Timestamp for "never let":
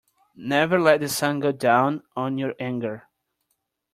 0.35-0.99